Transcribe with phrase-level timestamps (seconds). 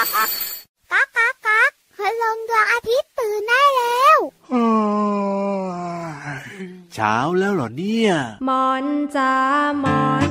[0.00, 4.18] ก๊ากก๊ากก๊ากพลงดวงอาทิตย์ตื่นได้แล้ว
[6.94, 8.12] เช้าแล้วเหรอเนี่ย
[8.48, 8.84] มอน
[9.16, 9.34] จ้า
[9.84, 10.28] มอน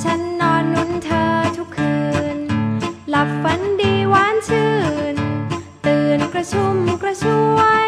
[0.00, 1.24] ฉันนอนนุนเธอ
[1.56, 1.96] ทุกคื
[2.36, 2.38] น
[3.10, 4.72] หลับฝันดีหวานชื่
[5.14, 5.16] น
[5.86, 7.24] ตื่นกระชุ่มกระช
[7.56, 7.87] วย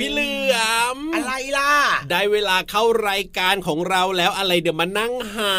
[0.04, 0.39] ี่เหลือม อะไรล่ะ
[2.11, 5.57] ได้เวลาเข้ารายการของเราแล้วอะไรเดี๋ยวมานั่งหา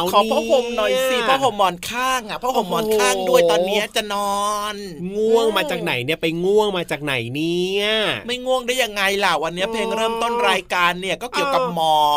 [0.00, 4.74] วขอผ้าห่มหน่อยสิเผ้าห่มหมอนข้างอะผ้าห่มหมอนข้างด้วยตอนเนี้ยจะนอน
[5.16, 7.86] ง่วงมาจากไหนเนี่ยไปง่วงมาจากไหนเนี่ย
[8.26, 12.12] ไม่ง่วงได้ยังไงล่ะวันเนี้ยอ๋อเพลงเริ่มต้นรายการเนี่ยก็เกี่ยวกับอ้าวหมอ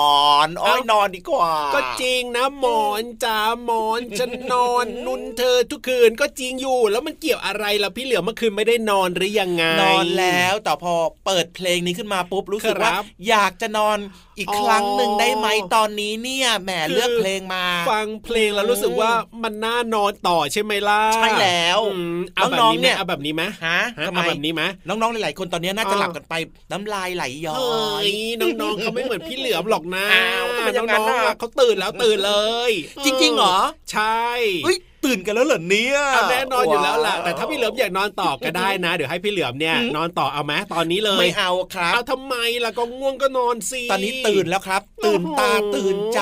[0.48, 10.94] นโอ้ยเอ้านอนดีกว่า ก็จริงนะหมอนจ้าหมอนจะนอนนุนเธอทุกคืนก็จริงอยู่ แล้วมันเกี่ยวอะไรล่ะพี่เหลือมเมื่อคืนไม่ได้นอนหรือยังไงนอนแล้วแต่พอ
[11.26, 13.98] เปิดเพลงนี้ขึ้นมาปุ๊บรู้สึกครับว่าอยากจะนอน
[14.38, 19.12] อีกอ๋อครั้งหนึ่งได้ไหมตอนนี้เนี่ยแหมคือเลือกเพลงมา ฟังเพลงแล้วรู้สึกว่า
[19.44, 26.34] มันน่านอนต่อใช่ไหมล่ะใช่แล้วอืมเอาแบบน้องนี้ๆไหมเนี่ยเอาแบบนี้ไหมฮะฮะทำไมเอาแบบนี้ไหมน้องๆหลายๆคนตอนเนี้ยน่าจะอ้าวหลับกันไป
[26.72, 32.36] น้ำลายไหลย้อเฮ้ยยน้องๆเขาไม่เหมือนพี่เหลือมหรอกนะอ้าวทำไมอย่างนั้นน้องๆน่ะอะเขาตื่นแล้วตื่นเล
[32.70, 32.72] ย
[33.06, 33.58] จริงๆเหรอ
[33.92, 34.24] ใช่
[34.66, 46.22] เฮ้ย ตื่นกันแล้วเหรอเนี่ยเอาแน่นอนอยู่แล้วล่ะว้าวแต่ถ้าพี่เหลือมอยากนอนต่อก็ได้นะ เดี๋ยวให้พี่เหลือมเนี่ยหืมนอนต่อเอาไหมตอนนี้เลยไม่เอาครับเอาทำไมล่ะก็ง่วงก็นอนสิตอนนี้ตื่นแล้วครับ ตื่นตาโอ้โหตื่นใจ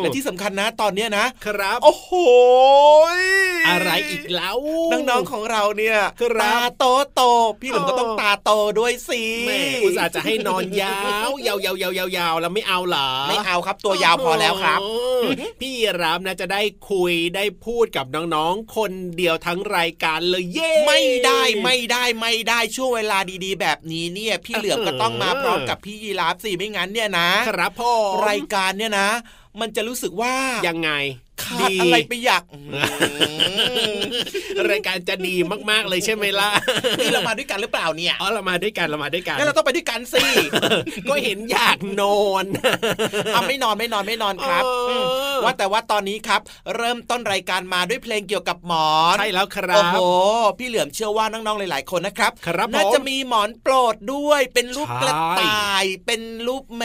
[0.00, 2.10] และที่สำคัญนะตอนเนี้ยนะครับ โอ้โห
[3.68, 4.56] อะไรอีกแล้ว
[4.92, 6.84] น้องๆของเราเนี่ยครับตาโต
[7.14, 10.96] โตๆพี่เหลิมก็ต้องตาโตด้วยสิแม่อุตส่าห์จะให้นอนยา
[11.28, 27.92] วยาวยาวยาวยาวยาวแล้วไม่เอาเหรอไม่เอาครับตัวยาวพอแล้วครับโอ้โหพี่รามนะจะได้คุยได้พูดกับน้องๆ คนเดียวทั้งรายการเลยเย้ไม่ได้ไม่ได้ไม่ได้ช่วงเวลาดีๆ แบบนี้เนี่ยพี่เหลือมก็ต้องมาพร้อมกับพี่ยีราฟสิไม่งั้นเนี่ยนะครับพ่อ
[28.28, 29.08] รายการเนี่ยนะ
[29.60, 30.34] มันจะรู้สึกว่า
[30.68, 30.90] ยังไง
[31.42, 32.58] ขาดดีอะไรไปอยากอื
[33.96, 33.98] ม
[34.70, 35.34] รายการจะดี
[35.70, 36.50] มากๆเลยใช่ไหมล่ะ
[36.98, 40.22] นี่เรามาด้วยกันหรือเปล่าเนี่ยอ๋อเรามาด้วยกันเรามาด้วยกันงั้นเราต้องไปด้วยกันสิ
[41.08, 42.44] ก็เห็นอยากนอน
[43.34, 45.04] เอาไม่นอนไม่นอนไม่นอนครับเอออืม
[45.44, 46.40] ว่าแต่ว่าตอนนี้ครับ
[46.76, 49.96] เริ่มต้นรายการมาด้วยเพลงเกี่ยวกับหมอนใช่แล้วครัโอ้บโห
[50.58, 56.84] พี่เหลือมเชื่อว่าน้องๆหลาย ๆ คนนะครับครับน่าผมจะมีหมอนโปรดด้วยเป็นรูปใช่กระต่าย เป็นรูปแม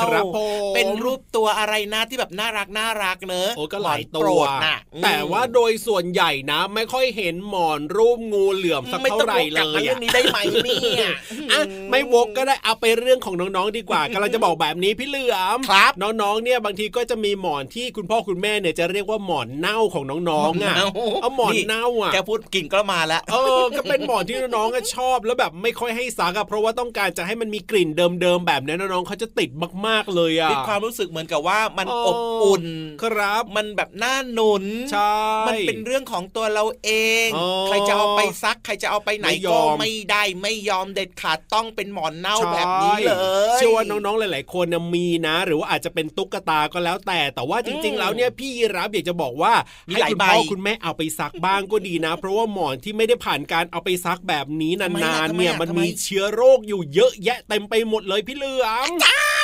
[0.00, 0.38] วครับผ
[0.70, 11.08] มเป็นรูปตัวอะไรนะที่แบบน่ารักน่ารักเนอะโอ้ก็หลายมอนตัโปรวดน่ะอืมแต่ว่าโดยส่วนใหญ่นะ ไม่ค่อยเห็นหมอนรูปงูเหลือมสักไม่เท่าต้องไหร่วกเลกลับมายเรื่อะองนี้ได้ไหมเนี่ย
[11.52, 11.60] อะ
[11.90, 20.76] ไม่วกก็ได้เอาไปเรื่องของน้องๆดีกว่ากำลังจะบอกแบบนี้พี่เหลือมครับ น้องๆเนี่ยบางทีก็จะมีหมอนที่คุณพ่อคุณแม่เนี่ยจะเรียกว่าหมอนเน่าของน้องๆอะ
[21.22, 29.50] เอาหมอนเน่าอะแกพูดกลิ่นก็มาแล้วเออก็เป็นหมอนที่น้องๆก็ชอบแล้วแบบไม่ค่อยให้ซักอะเพราะว่าต้องการจะให้มันมีกลิ่นเดิมๆแบบนี้น้องๆเขาจะติด
[29.86, 32.64] มากๆเลยอะมีความรู้สึกเหมือนกับว่ามันอ๋ออบอุ่น
[33.02, 35.14] ครับมันแบบน่าหนุนใช่
[35.48, 36.90] มันเป็นเรื่องของตัวเราเอ
[37.26, 43.12] งอ๋อใครจะเอาไปซัก ใครจะเอาไปไหนไม่ยก็อมไม่ได้ไม่ยอมเด็ดขาดต้องเป็นหมอนเน่าใช่แบบนี้เล
[43.54, 49.52] ยเชื่อว่าน้องๆหลาย ๆ คนน่ะมีนะ หรือว่าอาจจะเป็นตุ๊กตาก็แล้วแต่ แต่ว่าจริง ๆ แล้วเนี่ยพี่ยีรับอยากจะบอกว่า
[49.88, 59.35] มีให้หลายคุณใบพ่อคุณแม่เอาไปซักบ้างก็ดีนะ เพราะว่าหมอนที่ไม่ได้ผ่านการเอาไปซักแบบนี้ทำไมนาอะนทำๆไมเนี่ยอะมันทำไมมีเชื้อโรคอยู่เยอะแยะเต็มไปหมดเลยพี่เหลือมโ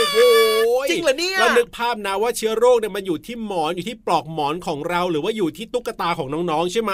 [0.00, 0.18] อ้โห
[0.90, 6.92] จริงเหรอเนี่ยเรานึกภาพนะว่าเชื้อโรคเนี่ยมันอยู่ที่หมอนอยู่ที่ปลอกหมอนของเรา หรือว่าอยู่ที่ตุ๊กตาของน้องๆใช่ไหม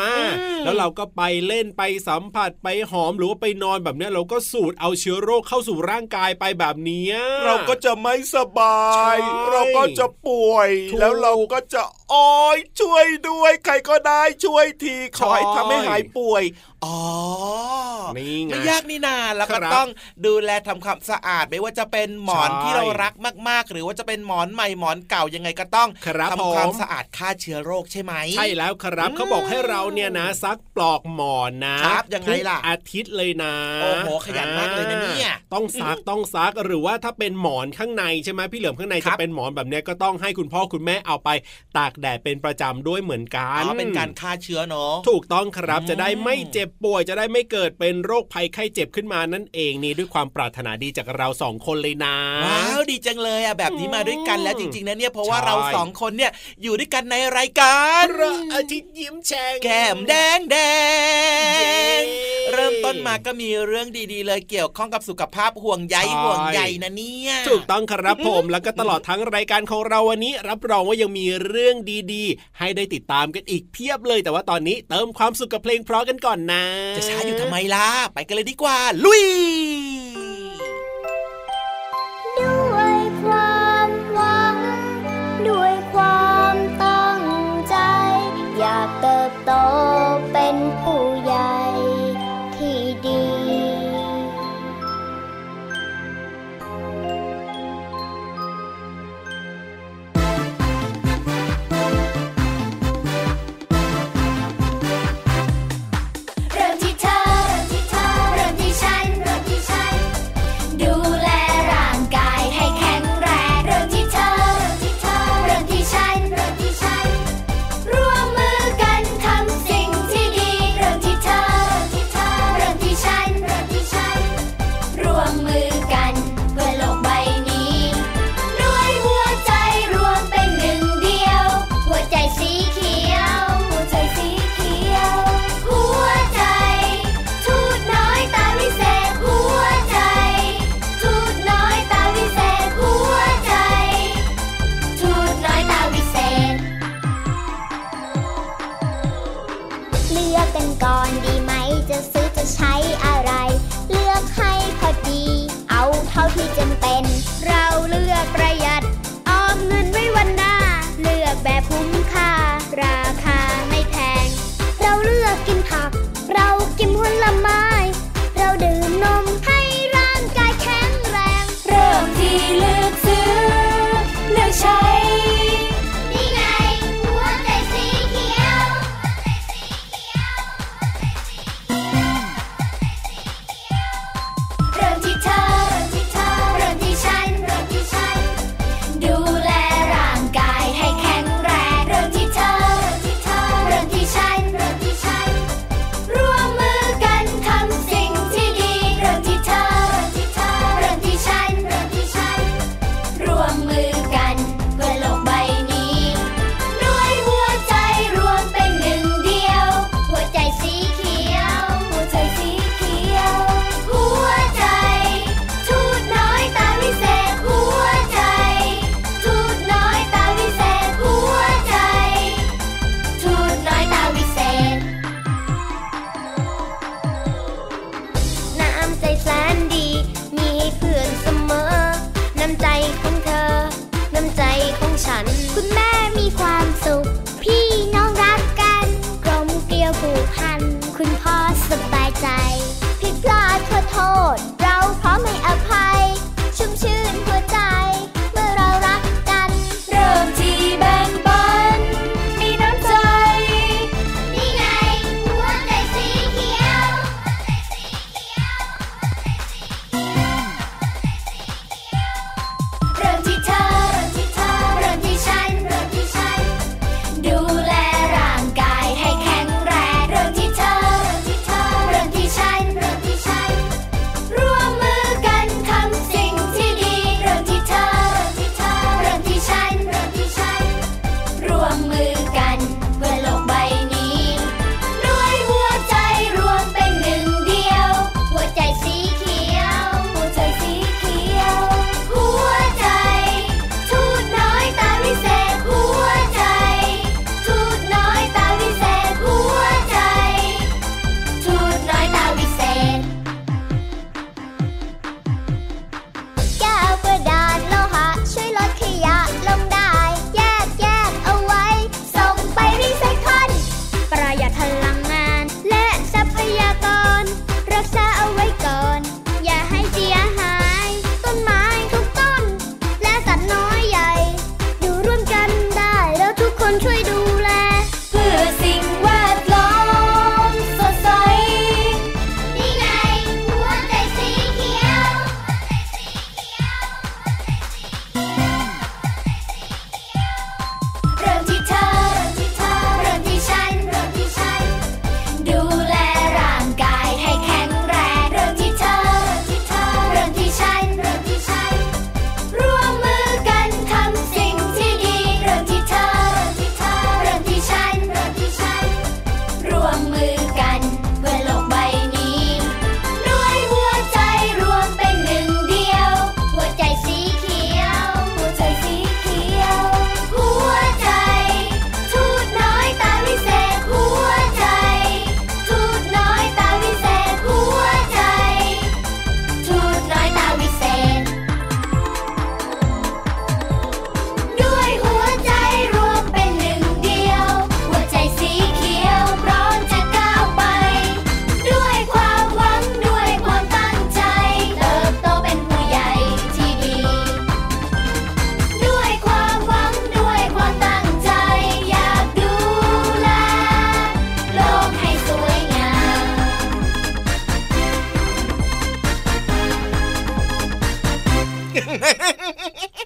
[0.64, 7.06] แล้วเราก็ไปเล่นไปสัมผัสไปหอมหรือว่าไปนอนแบบนี้เราก็สูดเอาเชื้อโรคเข้าสู่ร่างกายไปแบบนี้
[7.46, 9.16] เราก็จะไม่สบาย
[9.52, 10.70] เราก็จะป่วย
[11.00, 11.82] แล้วเราก็จะ
[12.14, 16.44] อ้อยช่วยด้วย ใครก็ได้ช่วยทีขอให้ทำให้หายป่วย
[16.84, 16.98] อ๋อ
[18.18, 19.88] นี่ไงไม่ยากนี่นาแล้วก็ต้อง
[20.26, 23.14] ดูแลทำความสะอาดไม่ว่าจะเป็นหมอนที่เรารัก
[23.48, 25.88] มากๆ หรือว่าจะเป็นหมอนใหม่หมอนเก่ายังไงก็ต้อง
[26.32, 41.28] ทำความสะอาดฆ่าเชื้อโรคใช่ไหมใช่แล้วครับเขาบอกให้เราเนี่ยนะซักปลอกหมอนนะครับยังไงล่ะอาทิตย์เลยนะโอ้โหขยันมากเลยนะเนี่ยต้องซักต้องซักหรือว่าถ้าเป็นหมอนข้างในใช่ไหมพี่เหลือมข้างในจะเป็นหมอนแบบนี้ก็ต้องให้คุณพ่อคุณแม่เอาไป
[41.76, 52.16] ตากแดดเป็นประจำด้วยเหมือนกันอ๋อเป็นการฆ่าเชื้อเนาะถูกต้องครับจะได้ไม่เจ็บป่วยจะได้ไม่เกิดเป็นโรคภัยไข้เจ็บขึ้นมานั่นเองนี่ด้วยความปรารถนาดีจากเราสองคนเลยนะ
[52.46, 56.32] ว้าวดีจังเลยอะแบบนี้มาด้วยกันแล้วจริงๆนะเนี่ยเพราะว่าเราสองคนเนี่ย
[56.62, 58.06] อยู่ด้วยกันในรายการ
[58.54, 60.56] อาทิตย์ยิ้มแฉ่งแก้มแดงแด
[62.00, 62.02] ง
[62.32, 71.76] เริ่มต้นมาก็มีเรื่องดีๆ เลยเกี่ยวข้องกับสุขภาพห่วงใยห่วงใยนะเนี่ยถูกต้องครับผมแล้วก็ตลอดทั้งรายการของเราวันนี้ รับรองว่ายังมีเรื่อง
[72.12, 76.64] ดีๆ ให้ได้ติดตามกันอีกเพียบเลย แต่ว่าตอนนี้เติมความสุขกับเพลงเพราะกันก่อนนะ
[76.96, 79.24] จะช้าอยู่ทำไมล่ะไปกันเลยดีกว่า ลุย
[82.40, 84.56] ด้วยความหวัง
[85.48, 87.22] ด้วยความตั้ง
[87.68, 87.76] ใจ
[88.58, 89.52] อยากเติบโต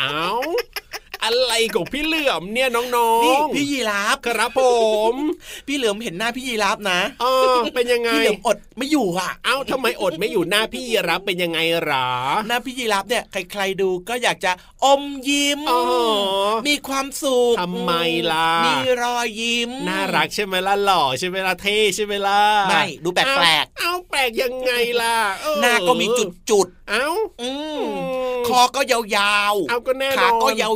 [0.03, 0.29] อา
[1.25, 2.87] อะไรของพี่เหลือมเนี่ยน้อง
[3.25, 4.63] นี่ๆพี่ยีราฟครับผ
[5.13, 5.15] ม
[5.67, 12.09] พี่เหลือมเห็นหน้าพี่ยีราฟนะเออเป็นยังไงพี่เหลือมอด ไม่อยู่อะ เอ้าทำไมอดไม่อยู่หน้าพี่รับเป็นยังไงหรอ
[12.49, 14.53] หน้าพี่ยีราฟเนี่ยใครๆดูก็อยากจะ
[14.85, 15.81] อมยิ้มอ๋อ
[16.69, 17.93] มีความสุขทำไม
[18.33, 24.73] ล่ะ มีรอยยิ้ม น่ารักใช่ไหมล่ะหล่อใช่ไหมล่ะเท่ใช่ไหมล่ะ ไม่ดูแปลกๆเอ้าเอ้าแปลกยังไง
[25.03, 27.87] ล่ะเออหน้าก็มีจุดจุดเอ้าๆอืมอื
[28.39, 28.99] มคอก็ยา
[29.53, 30.71] วเอาก็แน่นอนขาก็ยา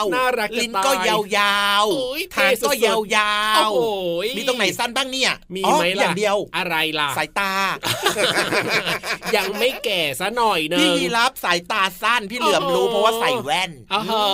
[0.00, 7.52] วๆน่ารักจะลิ้นก็ตายยาวโอ้ยๆหางก็เท่สุดๆยาวโอ้โหๆมีตรงไหนสั้นบ้างเนี่ยมีอ๋อไหมล่ะอย่างเดียวอะไรล่ะสายตา
[9.36, 14.26] ยังไม่แก่ซะหน่อยเนอะพี่ยีรับสายตาสั้นพี่เหลือมรู้โอ้โหเพราะว่าใส่แว่นอ๋อเหรอ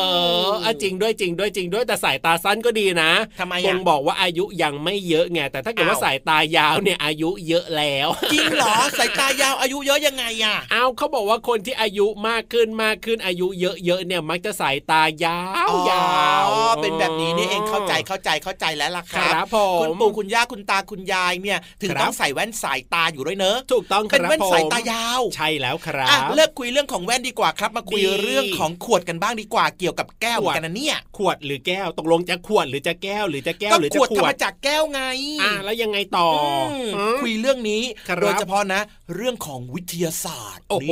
[0.65, 16.09] อะจริงด้วยจริงด้วยจริงด้วยแต่สายตาสั้นก็ดีนะทำไมบ่อะงบอกว่าอายุยังไม่เยอะไงแต่ถ้าเกิดว่าอ้าวสายตายาวเนี่ยอายุเยอะแล้วจริงเหรอสายตายาวอายุเยอะยังไงอะเอาเขาบอกว่าคนที่อายุมากขึ้นมากขึ้นอายุเยอะๆเนี่ยมักจะสายตายาวอ๋อยา
[16.47, 16.49] ว
[16.83, 35.01] เป็นแบบนี้นี่เองเข้าใจเข้าใจเข้าใจแล้วล่ะคครัรับผมคุณปู่คุณย่าคุณตาคุณยายเนี่ย ถึงครับต้องใส่แว่นสายตาอยู่ด้วยเนอะถูกต้องคเป็นรับแว่นผมสายตายาว ใช่แล้วครัอะบเลิกคุยเรื่องของแว่นดีกว่าครับ มาคุยดีเรื่องของขวดกันบ้างดีกว่าเกี่ยวกับแก้วขเหวมืดอนกันนะเนี่ย ขวดหรือแก้วตกลงจะขวดหรือจะแก้วหรือจะแก้วก็หรือขจะวดขทำวดมาจากแก้วไง
[35.43, 36.31] อะแล้วยังไงต่อ
[36.69, 38.81] มอืมคุยเรื่องนี้ครับโดยเฉพาะนะ
[39.15, 40.91] เรื่องของวิทยาศาสตร์โอ้โห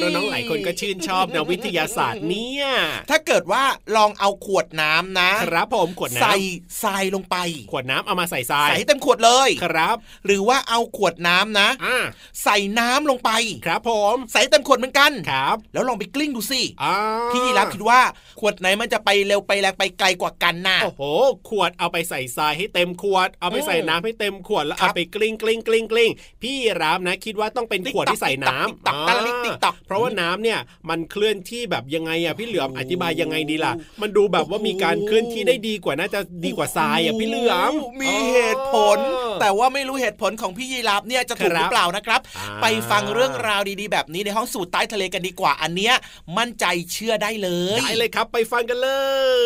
[0.00, 2.66] นี่น้องๆหลายคนก็ชื่นชอบนะวิทยาศาสตร์เนี่ย
[3.10, 3.64] ถ้าเกิดว่า
[3.96, 6.34] ลองเอาขวดน้ำนะครับผมขวดน้ำใส่
[6.82, 7.36] ทรายลงไป
[7.72, 11.98] ขวดน้ำเอามาใส่ทรายใส่ให้เต็มขวดเลยครับ หรือว่าเอาขวดน้ำนะอ่า
[12.44, 13.30] ใส่น้ำลงไป
[13.66, 16.94] ครับผมใส่ให้เต็มขวดเหมือนกันครับ แล้วลองไปกลิ้งดูสิอ่า
[17.32, 18.00] พี่ยีรับคิดว่า
[18.40, 21.02] ขวดไหนมันจะไปเร็วไปแรงไปไกลกว่ากันน่ะโอ้โห
[21.48, 26.10] ขวดเอาไปใส่ทรายให้เต็มขวด เอาไปใส่น้ำให้เต็มขวดแล้วครัเอาบไปกลิ้งกลิ้งกลิ้งกลิ้ง
[26.42, 30.58] พี่รามนะ คิดว่าต้องเป็นขวดที่ใส่น้ำติ๊กต๊อกติ๊กต๊อกติ๊กต๊อกเพราะว่าน้ำเนี่ย
[30.88, 37.72] มันเคลื่อนที่แบบยังไงอะพี่เหลือมอธิบายยังไงดีล่ะ มันดูแบบว่ามีการเคลื่อนที่ได้ดีกว่าน่าจะดีกว่าทรายอะพี่เหลือม
[38.02, 38.98] มีเหตุผล
[39.40, 45.94] แต่ว่าไม่รู้เหตุผลของพี่ยีรับเนี่ยจะถูกครับหรือเปล่านะครับอ่าไปฟังเรื่องราวดีๆ แบบนี้ในห้องสมุดใต้ทะเลกันดีกว่าอันเนี้ย
[46.38, 48.90] มั่นใจเชื่อได้เลยได้เลยครับ ไปฟังกันเล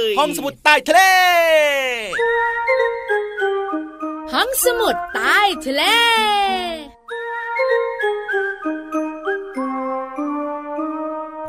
[0.07, 1.01] ย ห้องสมุดใต้ทะเล
[4.33, 5.83] ห้องสมุดใต้ทะเล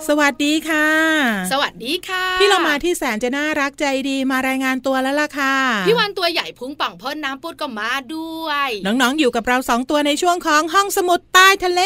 [0.09, 0.87] สวัสดีค่ะ
[1.51, 5.55] สวัสดีค่ะ พี่เรามาที่แสนจะน่ารักใจดีมารายงานตัวแล้วล่ะค่ะ
[5.87, 11.81] พี่วันตัวใหญ่พุงป่องพ่นน้ำปุดก็มาด้วย น้องๆอยู่กับเราสองตัวในช่วงของห้องสมุดใต้ทะเล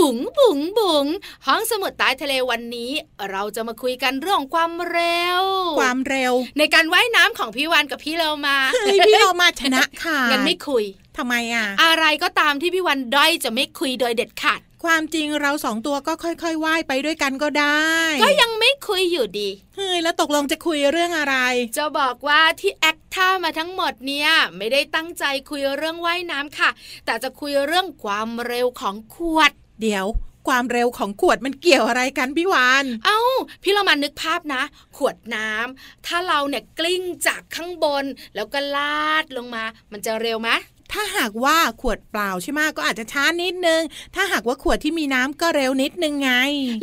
[0.00, 1.06] บุ๋งบุ๋งบุ๋ง
[1.46, 2.90] ห้องสมุดใต้ทะเลวันนี้
[3.30, 5.42] เราจะมาคุยกันเรื่องของความเร็ว
[5.80, 10.84] ความเร็ว ในการว่ายน้ำของพี่วันกับพี่เรามาเฮ้ยพี่เรามาชนะค่ะงั้นไม่คุย
[11.18, 17.84] ทำไมอะ อะไรก็ตามที่พี่วันด้อยจะไม่คุยโดยเด็ดขาด ความจริงเราสองตัวก็ค่อยๆว่ายไปด้วยกันก็ได้
[18.22, 21.36] ก็ยังไม่คุยอยู่ดี เฮ้ยแล้วตกลงจะคุยเรื่องอะไร
[21.78, 26.70] จะบอกว่าที่แอคท่ามาทั้งหมดเนี่ยไม่ได้ตั้งใจคุยเรื่องว่ายน้ำค่ะ
[27.06, 29.50] แต่จะคุยเรื่องความเร็วของขวด
[29.82, 30.06] เดี๋ยว
[30.48, 33.20] ความเร็วของขวดมันเกี่ยวอะไรกันพี่วาน เอ้า
[33.62, 34.62] พี่เรามานึกภาพนะ
[34.96, 40.50] ขวดน้ำถ้าเราเนี่ยกลิ้งจากข้างบน แล้วก็ลาดลงมา มันจะเร็วไหม
[40.94, 43.82] ถ้าหากว่าขวดเปล่าใช่ไหมก็อาจจะช้านิดนึง
[44.14, 46.32] ถ้าหากว่าขวดที่มีน้ำก็เร็วนิดนึงไง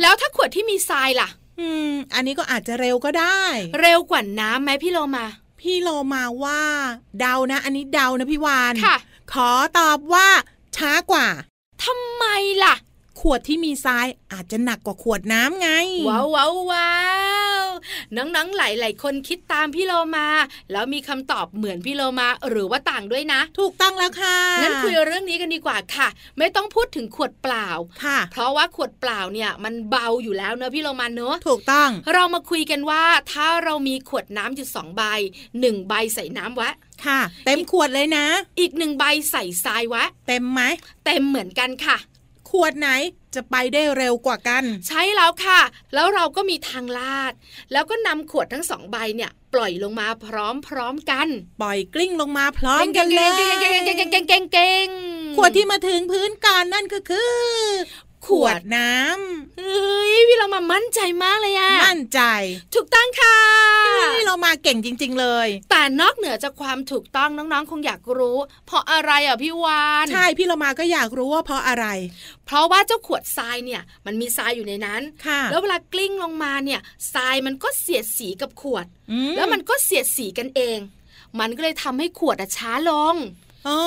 [0.02, 1.28] แล้วถ้าขวดที่มีทรายล่ะ
[1.60, 3.42] อืม อันนี้ก็อาจจะเร็วก็ได้
[3.80, 5.26] เร็วกว่าน้ำไหมพี่โลมา
[5.60, 6.62] พี่โลมาว่า
[7.20, 8.96] เดานะ อันนี้เดานะพี่วานค่ะ
[9.32, 10.28] ขอตอบว่า
[10.76, 11.26] ช้ากว่า
[11.84, 12.24] ทำไม
[12.64, 12.74] ล่ะ
[13.22, 15.68] ขวดที่มีทรายอาจจะหนักกว่าขวดน้ำไง
[16.08, 16.92] ว้าวว้าวว้า
[17.64, 17.66] ว
[18.16, 20.26] น้องๆหลายๆคนคิดตามพี่โลมา
[20.72, 27.68] แล้วมีคำตอบเหมือนพี่โลมาหรือว่าต่างด้วยนะ ถูกต้องแล้วค่ะงั้นคุยเรื่องนี้กันดีกว่าค่ะ ไม่ต้องพูดถึงขวดเปล่า
[28.04, 33.02] ค่ะ เพราะว่าขวดเปล่าเนี่ยมันเบาอยู่แล้วเนอะพี่โลมาเนอะถูกต้อง เรามาคุยกันว่า
[33.32, 35.02] ถ้าเรามีขวดน้ำอยู่สองใบ
[35.60, 36.70] หนึ่งใบใส่น้ำไว้
[37.06, 38.26] ค่ะ เต็มขวดเลยนะ
[38.60, 40.60] อีกหนึ่งใบใส่ทรายไว้เต็มไหม
[41.04, 41.96] เต็มเหมือนกันค่ะ
[42.52, 42.88] ขวดไหน
[43.34, 45.60] จะไปได้เร็วกว่ากัน ใช่แล้วค่ะ
[45.94, 47.32] แล้วเราก็มีทางลาด
[47.72, 50.26] แล้วก็นำขวดทั้งสองใบเนี่ย ปล่อยลงมาพ
[50.74, 51.28] ร้อมๆกัน
[51.60, 57.32] ปล่อยกลิ้งลงมาพร้อมกันเลยเก่งๆเก่งๆเก่งๆเก่งๆเก่งๆเก่งๆขวดที่มาถึงพื้นก่อนนั่นก็คือ
[58.26, 58.92] ขวดน้
[59.58, 62.20] เฮ้ยพี่เรามามั่นใจมากเลยอะำมั่นใจ
[62.74, 63.38] ถูกต้องค่ะ
[64.14, 71.86] นี่เรามาเก่งจริง ๆ เลย แต่นอกเหนือจากความถูกต้องน้องๆ คงอยากรู้ เพราะอะไรอะพี่วานใช่พี่เรามาก็อยากรู้ว่าเพราะอะไร
[72.46, 76.80] เพราะว่าเจ้าขวดทรายเนี่ย มันมีทรายอยู่ในนั้นค่ะ แล้วเวลากลิ้งลงมาเนี่ย
[77.14, 80.78] ทรายมันก็เสียดสีกับขวดอืแล้วมันก็เสียดสีกันเอง
[81.40, 83.14] มันก็เลยทำให้ขวดอะช้าลง
[83.68, 83.78] อ๋อ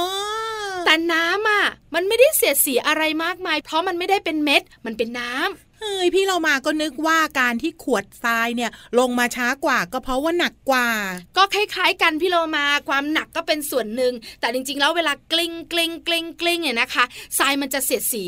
[0.86, 1.66] แต่น้ำอะ
[1.96, 10.90] มันไม่ได้เสียดสีอะไรมากมาย เพราะมันไม่ได้เป็นเม็ด มันเป็นน้ำเอฮ้ยพี่เรามาก็นึกว่าการที่ขวดทรายเนี่ย ลงมาช้ากว่าก็เพราะว่าหนักกว่า
[11.38, 17.06] ก็คล้ายๆกันพี่โลมาความหนักก็เป็นส่วนหนึ่ง แต่จริงๆ แล้วเวลากลิ้งกลิ้งกลิ้งกลิ้งเนี่ยนะคะ
[17.40, 18.26] ทรายมันจะเสียดสี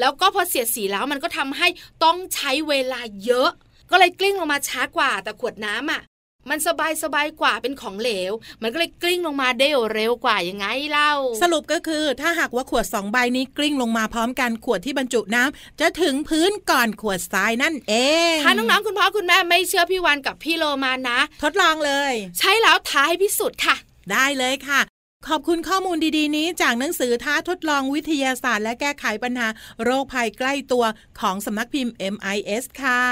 [0.00, 1.68] แล้วก็พอเสียดสีแล้วมันก็ทำให้
[2.04, 3.50] ต้องใช้เวลาเยอะ
[3.90, 6.02] ก็เลยกลิ้งลงมาช้ากว่า แต่ขวดน้ำอะ
[6.50, 17.94] มันสบายสบายกว่าเป็นของเหลว มันก็เลยกลิ้งลงมาได้เร็วกว่ายังไงเล่า สรุปก็คือ ถ้าหากว่าขวดสองใบนี้กลิ้งลงมาพร้อมกันขวดที่บรรจุน้ำจะถึงพื้นก่อนขวดทรายนั่นเอ
[18.34, 23.76] งถ้าน้องๆคุณพ่อคุณแม่ไม่เชื่อพี่วันกับพี่โลมานะ ทดลองเลย ใช่แล้วท้าให้พิสูจน์ค่ะ
[24.12, 24.80] ได้เลยค่ะ
[25.28, 29.48] ขอบคุณข้อมูลดีๆ นี้จากหนังสือท้าทดลองวิทยาศาสตร์ และแก้ไขปัญหา
[29.82, 30.84] โรคภัยใกล้ตัว
[31.20, 33.02] ของสำนักพิมพ์ MIS ค่ะ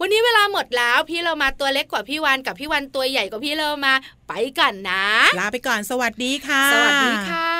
[0.00, 3.94] วันนี้เวลาหมดแล้วพี่เรามาตัวเล็กกว่าพี่วันกับพี่วันตัวใหญ่กว่าพี่เรามา
[4.28, 5.04] ไปกันนะ
[5.40, 7.52] ลาไปก่อนสวัสดีค่ะ สวัสดีค่ะ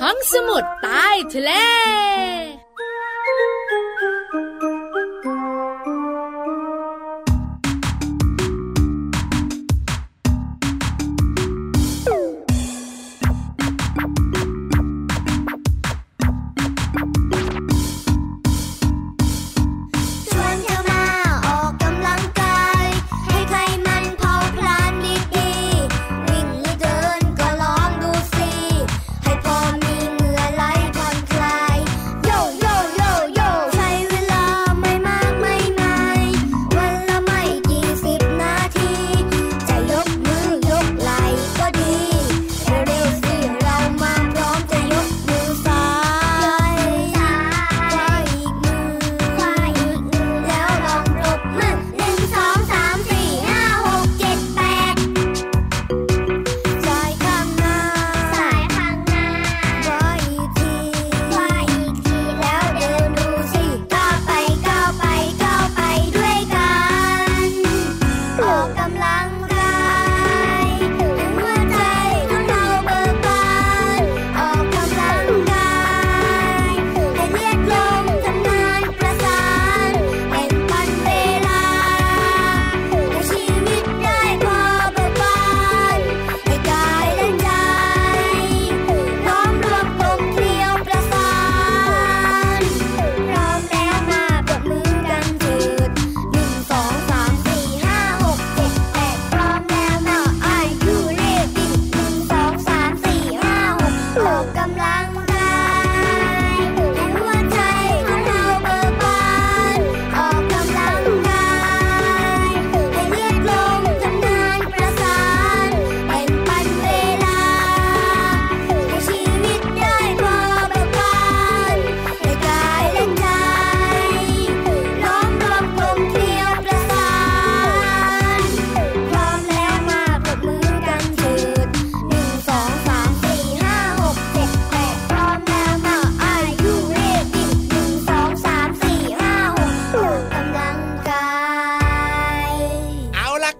[0.00, 1.52] ห้องสมุดใต้ทะเล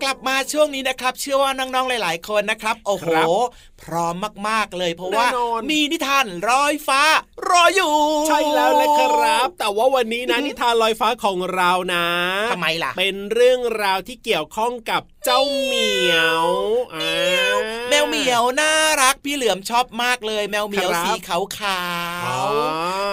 [0.05, 3.29] กลับมาช่วงนี้นะครับ เชื่อว่าน้องๆหลาย ๆ คนนะครับ โอ้โหครับ
[3.83, 4.15] พร้อม
[4.49, 7.03] มากๆเลย เพราะว่าแน่นอนมีนิทานรอยฟ้า
[7.51, 7.95] รออยู่
[8.29, 12.07] ใช่แล้วแหละครับ แต่ว่าวันนี้นะนิทานลอยฟ้าของเรานะ
[12.53, 16.47] ทำไมล่ะ เป็นเรื่องราวที่เกี่ยวข้องกับเจ้าเหมียว
[16.95, 17.57] อ่า
[17.89, 21.85] แมวเหมียวน่ารักพี่เหลือมชอบมากเลย แมวเหมียวครับสีขาวขา
[22.23, 22.41] วอ๋อ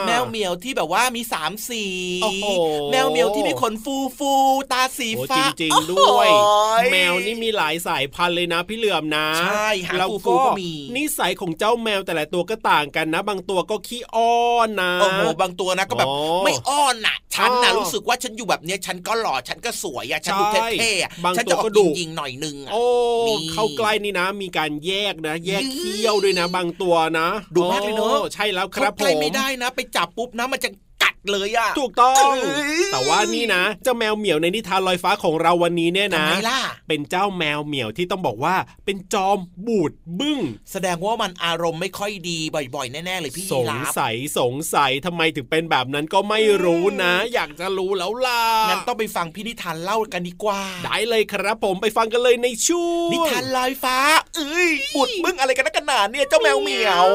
[0.05, 1.83] แมวเหมียวที่แบบว่ามีสามสี
[2.23, 2.45] โอ้โห
[2.91, 14.35] แมวเหมียวที่มีขนฟูฟูๆตาสีโอ้ฟ้าจริงๆด้วยโอ้ยแมวนี่มีหลายสายพันธุ์เลยนะพี่เหลือมนะใช่หางแล้วฟูๆก็มีนิสัยของเจ้าแมวแต่ละตัวก็ต่างกันนะ บางตัวก็ขี้อ้อ
[14.67, 22.83] นนะโอ้โหบางตัวนะก็แบบอ๋อไม่อ้อนน่ะฉันน่ะอ๋อรู้สึกว่าฉันอยู่แบบเนี้ยฉันก็หล่อฉันก็สวยอะฉันดูใช่เท่ๆอะบางฉันตัวจะออก็กดุยิงๆหน่อยนึงอะโอ้
[23.27, 30.90] นี่เข้าใกล้นี่นะ มีการแยกนะ แยกยื้อเขี้ยวด้วยนะ บางตัวนะดุมากเลยเนอะโอ้ใช่แล้วคเข้ารับใกล้ผมไม่ได้นะ ไปจับปุ๊บนะมันจะกัด
[31.29, 38.55] เลยอะถูกต้องเอ้ยแต่ว่านี่นะ เจ้าแมวเหมียวในนิทานลอยฟ้าของเราวันนี้เนี่ยทำนะไมล่ะเป็นเจ้าแมวเหมียวที่ต้องบอกว่า
[38.85, 40.39] เป็นจอมบูดบึ้ง
[40.71, 42.39] แสดงว่ามันอารมณ์ไม่ค่อยดี
[42.75, 53.97] บ่อยๆ แน่ๆเลยพี่สยีงราฟสัยสงสัยทำไมถึงเป็นแบบนั้นก็ไม่รู้นะ อยากจะรู้แล้วล่ะงั้นต้องไปฟังพี่นิทานเล่ากันดีกว่า ได้เลยครับผมไปฟังกันเลยในช่วงนิทานลอยฟ้า
[54.37, 57.07] เอ้ยบุดมึงอะไรกันนักกันหนาเนี่ยเจ้าแมวเหมียว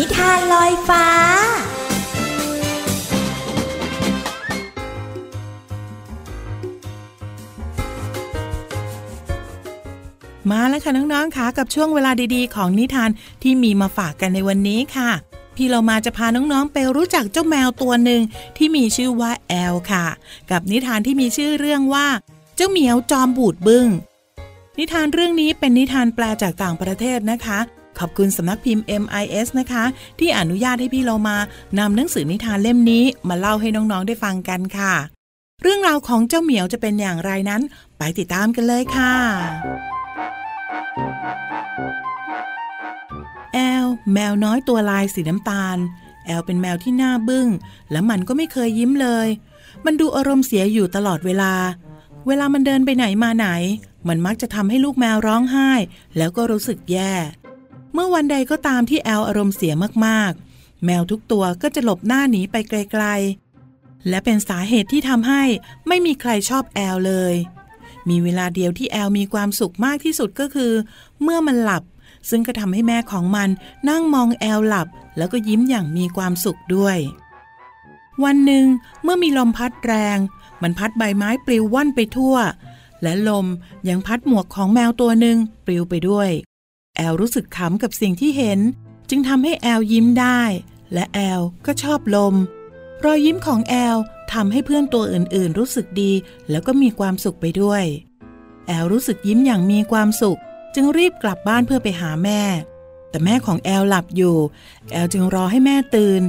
[0.00, 1.06] นิทานลอยฟ้า
[10.50, 13.10] มาแล้วค่ะน้องๆค่ะกับช่วงเวลาดีๆ ของนิทาน
[13.42, 15.10] ที่มีมาฝากกันในวันนี้ค่ะ
[15.56, 18.20] พี่เรามาจะพาน้องๆไปรู้จักเจ้าแมวตัวหนึ่ง
[18.56, 20.06] ที่มีชื่อว่าแอลค่ะ
[20.50, 22.06] กับนิทานที่มีชื่อเรื่องว่า
[22.56, 23.86] เจ้าเหมียวจอมบูดบึง้ง
[24.78, 27.60] นิทานเรื่องนี้เป็นนิทานแปลจากต่างประเทศนะคะ
[27.98, 29.84] ขอบคุณสำนักพิมพ์ MIS นะคะ
[30.18, 31.36] ที่อนุญาตให้พี่เรามา
[31.78, 34.94] นำหนังสือนิทานเล่มนี้มาเล่าให้น้องๆได้ฟังกันค่ะ
[35.62, 37.62] เรื่องราวของเจ้าเหมียวจะเป็นอย่างไรนั้น
[37.98, 39.14] ไปติดตามกันเลยค่ะ
[43.54, 45.78] แอล แมวน้อยตัวลายสีน้ำตาล
[46.26, 47.48] แอลเป็นแมวที่น่าบึง้ง
[47.90, 49.28] และมันก็ไม่เคยยิ้มเลย
[49.84, 51.52] มันดูอารมณ์เสียอยู่ตลอดเวลา
[52.26, 53.48] เวลามันเดินไปไหนมาไหน
[54.08, 55.70] มันมักจะทำให้ลูกแมวร้องไห้
[56.16, 57.12] แล้วก็รู้สึกแย่
[57.92, 59.74] เมื่อวันใดก็ตามที่แอลอารมณ์เสีย
[60.06, 65.42] มากๆ แมวทุกตัวก็จะหลบหน้าหนีไปไกลๆ และเป็นสาเหตุที่ทำให้
[65.88, 67.34] ไม่มีใครชอบแอลเลย
[68.08, 70.72] มีเวลาเดียวที่แอลมีความสุขมากที่สุดก็คือ
[71.22, 71.82] เมื่อมันหลับ
[72.30, 73.48] ซึ่งก็ทำให้แม่ของมัน
[73.88, 76.98] นั่งมองแอลหลับ แล้วก็ยิ้มอย่างมีความสุขด้วย
[78.24, 78.66] วันหนึ่ง
[79.02, 80.18] เมื่อมีลมพัดแรง
[80.62, 82.36] มันพัดใบไม้ปลิวว่อนไปทั่ว
[83.02, 83.46] และลม
[83.88, 86.30] ยังพัดหมวกของแมวตัวหนึ่งปลิวไปด้วย
[86.96, 88.60] แอลรู้สึกขำกับสิ่งที่เห็น
[89.10, 90.42] จึงทำให้แอลยิ้มได้
[90.92, 92.34] และแอลก็ชอบลม
[93.04, 93.96] รอยยิ้มของแอล
[94.32, 96.12] ทำให้เพื่อนตัวอื่นๆ รู้สึกดี
[96.50, 97.84] แล้วก็มีความสุขไปด้วย
[98.66, 100.38] แอลรู้สึกยิ้มอย่างมีความสุข
[100.74, 102.42] จึงรีบกลับบ้านเพื่อไปหาแม่
[103.10, 104.36] แต่แม่ของแอลหลับอยู่
[104.92, 106.22] แอลจึงรอให้แม่ตื่น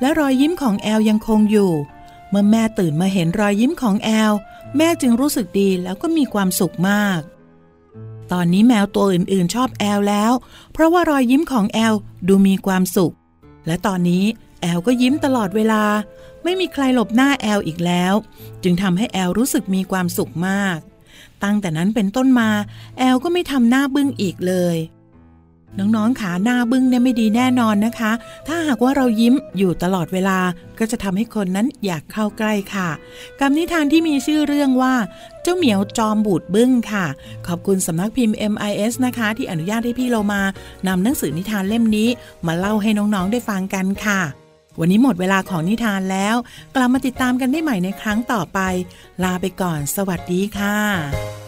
[0.00, 1.72] และรอยยิ้มของแอลยังคงอยู่
[2.30, 4.32] เมื่อแม่ตื่นมาเห็นรอยยิ้มของแอล
[4.76, 7.20] แม่จึงรู้สึกดีแล้วก็มีความสุขมาก
[8.32, 10.32] ตอนนี้แมวตัวอื่นๆ ชอบแอลแล้ว
[10.72, 11.94] เพราะว่ารอยยิ้มของแอล
[12.28, 13.14] ดูมีความสุข
[13.66, 14.24] และตอนนี้
[14.62, 15.84] แอลก็ยิ้มตลอดเวลา
[16.44, 18.14] ไม่มีใครหลบหน้าแอลอีกแล้ว
[18.62, 20.78] จึงทำให้แอลรู้สึกมีความสุขมาก
[21.42, 22.50] ตั้งแต่นั้นเป็นต้นมา
[22.98, 24.76] แอลก็ไม่ทำหน้าบึ้งอีกเลย
[25.78, 28.12] น้องๆขาหน้าบึ้งเนี่ยไม่ดีแน่นอนนะคะ
[28.46, 30.38] ถ้าหากว่าเรายิ้มอยู่ตลอดเวลา
[30.78, 32.88] ก็จะทำให้คนนั้นอยากเข้าใกล้ค่ะ
[33.40, 34.94] กับนิทานที่มีชื่อเรื่องว่า
[35.42, 37.06] เจ้าเหมียวจอมบูดบึ้งค่ะ
[37.46, 40.42] ขอบคุณสำนักพิมพ์ MIS นะคะ ที่อนุญาตให้พี่เรามา
[40.88, 42.08] นำหนังสือนิทานเล่มนี้
[42.46, 44.20] มาเล่าให้น้องๆได้ฟังกันค่ะ
[44.80, 46.36] วันนี้หมดเวลาของนิทานแล้ว
[46.74, 48.58] กลับมาติดตามกันได้ใหม่ในครั้งต่อไป
[49.22, 51.47] ลาไปก่อน สวัสดีค่ะ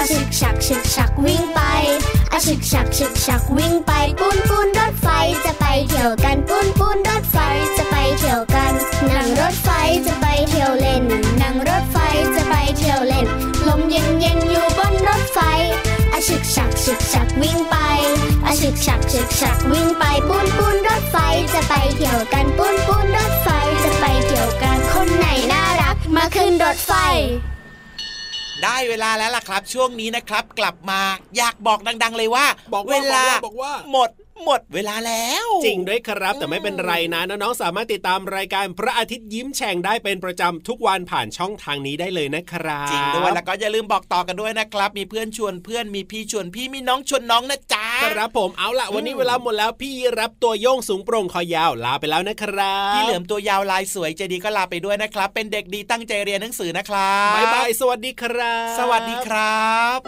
[0.00, 1.60] อาฉึกฉักฉึกฉักวิ่งไป
[2.32, 5.08] อาฉึกฉักฉึกฉักวิ่งไปปูนปูนรถไฟ
[5.44, 7.38] จะไปเที่ยวกันปูนปูนรถไฟ
[7.76, 8.72] จะไปเที่ยวกัน
[9.10, 9.68] นั่งรถไฟ
[10.06, 11.04] จะไปเที่ยวเล่น
[11.42, 11.96] นั่งรถไฟ
[12.34, 13.26] จะไปเที่ยวเล่น
[13.68, 15.38] ลมเย็นเย็นอยู่บนรถไฟ
[16.12, 17.76] อาฉึกฉักฉึกฉักวิ่งไป
[18.46, 21.16] อาฉึกฉักฉึกฉักวิ่งไปปูนปูนรถไฟ
[21.54, 23.48] จะไปเที่ยวกันปูนปูนรถไฟ
[23.82, 26.94] จะไปเที่ยวกันคนไหนน่ารักมาขึ้นรถไฟ
[28.64, 31.00] ได้เวลาแล้วล่ะครับ ช่วงนี้นะครับ กลับมา
[31.36, 34.10] อยากบอกดัง ๆ เลยว่าบอกเวว่าลาบอกว่าหมด
[34.44, 60.00] หมดเวลาแล้ว จริงด้วยครับ แต่ไม่เป็นไรนะน้องๆสามารถติดตามรายการพระอาทิตย์ยิ้มแฉ่งได้เป็นประจำทุกวันผ่านช่องทางนี้ได้เลยนะครับจริงด้วยแล้วก็อย่าลืมบอกต่อกันด้วยนะครับ มีเพื่อนชวนเพื่อนมีพี่ชวนพี่มีน้องชวนน้องนะจ๊ะ ครับผมเอาละวันนี้เวลาหมดแล้วพี่รับตัวโยงสูงโปร่งคอยาวลาไปแล้วนะครับพี่เหลือมตัวยาวลายสวยใจดีก็ลาไปด้วยนะครับ เป็นเด็กดีตั้งใจเรียนหนังสือนะครับบายบายสวัสดีครับ สวัสดีครับ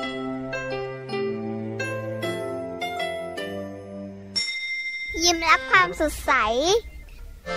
[5.24, 6.33] ยิ้มรับความสดใส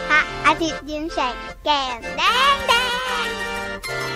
[0.09, 2.21] พระอาทิตย์ยิ้มแฉกแก้มแด
[2.53, 2.73] งแด
[3.25, 4.14] ง